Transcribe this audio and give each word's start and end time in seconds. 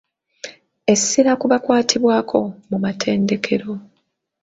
Essira 0.93 1.31
ku 1.39 1.45
bakwatibwako 1.51 2.39
mu 2.69 2.77
matendekero. 2.83 3.69